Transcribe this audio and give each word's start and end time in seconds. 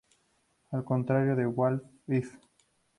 Al 0.71 0.83
contrario 0.83 1.35
de 1.35 1.45
"What 1.45 1.79
If...? 2.07 2.33